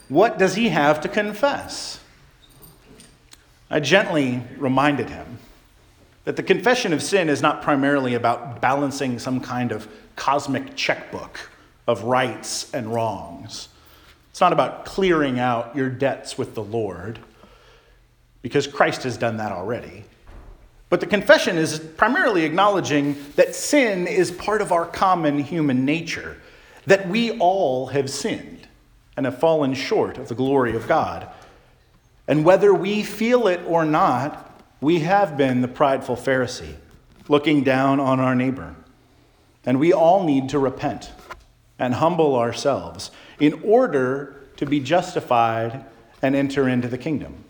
What 0.10 0.38
does 0.38 0.54
he 0.54 0.70
have 0.70 1.02
to 1.02 1.08
confess? 1.08 2.00
I 3.72 3.80
gently 3.80 4.44
reminded 4.60 5.10
him 5.10 5.40
that 6.28 6.36
the 6.36 6.44
confession 6.44 6.92
of 6.92 7.02
sin 7.02 7.30
is 7.30 7.42
not 7.42 7.62
primarily 7.62 8.14
about 8.14 8.60
balancing 8.60 9.18
some 9.18 9.40
kind 9.40 9.72
of 9.72 9.88
cosmic 10.18 10.76
checkbook 10.76 11.40
of 11.88 12.04
rights 12.04 12.70
and 12.74 12.94
wrongs. 12.94 13.70
It's 14.30 14.42
not 14.42 14.52
about 14.52 14.84
clearing 14.84 15.40
out 15.40 15.74
your 15.74 15.90
debts 15.90 16.38
with 16.38 16.54
the 16.54 16.62
Lord, 16.62 17.20
because 18.42 18.68
Christ 18.68 19.04
has 19.04 19.16
done 19.16 19.38
that 19.38 19.54
already. 19.54 20.04
But 20.90 21.00
the 21.00 21.06
confession 21.06 21.58
is 21.58 21.80
primarily 21.80 22.44
acknowledging 22.44 23.16
that 23.38 23.56
sin 23.56 24.06
is 24.06 24.30
part 24.30 24.62
of 24.62 24.74
our 24.74 24.86
common 24.86 25.40
human 25.40 25.86
nature, 25.86 26.42
that 26.88 27.08
we 27.08 27.40
all 27.40 27.88
have 27.88 28.10
sinned 28.10 28.68
and 29.16 29.26
have 29.26 29.40
fallen 29.40 29.74
short 29.74 30.18
of 30.18 30.28
the 30.28 30.36
glory 30.36 30.76
of 30.76 30.90
God. 30.90 31.30
And 32.28 32.44
whether 32.44 32.74
we 32.74 33.04
feel 33.04 33.48
it 33.48 33.62
or 33.66 33.86
not, 33.86 34.44
we 34.80 35.00
have 35.00 35.38
been 35.38 35.62
the 35.62 35.68
prideful 35.68 36.16
Pharisee, 36.16 36.76
looking 37.28 37.64
down 37.64 38.00
on 38.00 38.20
our 38.20 38.36
neighbor. 38.36 38.76
And 39.66 39.80
we 39.80 39.92
all 39.92 40.24
need 40.24 40.50
to 40.50 40.60
repent 40.60 41.12
and 41.80 41.96
humble 41.96 42.36
ourselves 42.36 43.12
in 43.40 43.62
order 43.64 44.42
to 44.58 44.66
be 44.66 44.80
justified 44.80 45.86
and 46.22 46.36
enter 46.36 46.68
into 46.68 46.88
the 46.88 46.98
kingdom. 46.98 47.44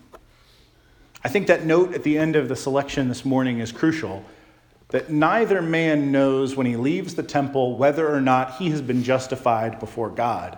I 1.23 1.29
think 1.29 1.47
that 1.47 1.65
note 1.65 1.93
at 1.93 2.03
the 2.03 2.17
end 2.17 2.35
of 2.35 2.49
the 2.49 2.55
selection 2.55 3.07
this 3.07 3.25
morning 3.25 3.59
is 3.59 3.71
crucial 3.71 4.23
that 4.89 5.09
neither 5.09 5.61
man 5.61 6.11
knows 6.11 6.55
when 6.55 6.65
he 6.65 6.77
leaves 6.77 7.15
the 7.15 7.23
temple 7.23 7.77
whether 7.77 8.13
or 8.13 8.21
not 8.21 8.55
he 8.55 8.69
has 8.69 8.81
been 8.81 9.03
justified 9.03 9.79
before 9.79 10.09
God. 10.09 10.57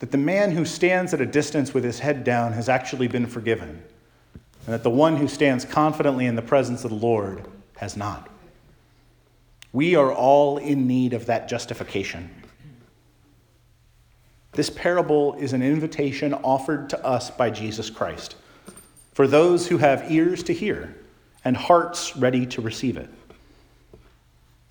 That 0.00 0.10
the 0.10 0.18
man 0.18 0.50
who 0.50 0.64
stands 0.64 1.14
at 1.14 1.20
a 1.20 1.26
distance 1.26 1.72
with 1.72 1.84
his 1.84 2.00
head 2.00 2.24
down 2.24 2.52
has 2.54 2.68
actually 2.68 3.06
been 3.06 3.26
forgiven, 3.26 3.84
and 4.64 4.74
that 4.74 4.82
the 4.82 4.90
one 4.90 5.16
who 5.16 5.28
stands 5.28 5.64
confidently 5.64 6.26
in 6.26 6.36
the 6.36 6.42
presence 6.42 6.84
of 6.84 6.90
the 6.90 6.96
Lord 6.96 7.46
has 7.76 7.96
not. 7.96 8.28
We 9.72 9.94
are 9.94 10.12
all 10.12 10.58
in 10.58 10.86
need 10.86 11.14
of 11.14 11.26
that 11.26 11.48
justification. 11.48 12.30
This 14.52 14.68
parable 14.68 15.34
is 15.34 15.52
an 15.54 15.62
invitation 15.62 16.34
offered 16.34 16.90
to 16.90 17.04
us 17.04 17.30
by 17.30 17.50
Jesus 17.50 17.88
Christ 17.88 18.36
for 19.14 19.26
those 19.26 19.66
who 19.66 19.78
have 19.78 20.10
ears 20.10 20.42
to 20.44 20.52
hear 20.52 20.94
and 21.44 21.56
hearts 21.56 22.16
ready 22.16 22.46
to 22.46 22.60
receive 22.60 22.96
it. 22.96 23.08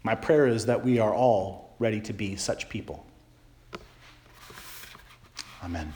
My 0.04 0.16
prayer 0.16 0.48
is 0.48 0.68
that 0.68 0.84
we 0.84 1.00
are 1.00 1.14
all 1.14 1.76
ready 1.80 2.00
to 2.02 2.14
be 2.14 2.36
such 2.36 2.70
people. 2.70 3.06
Amen. 5.64 5.94